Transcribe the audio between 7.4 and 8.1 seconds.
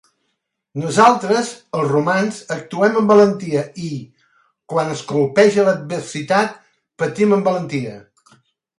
amb valentia.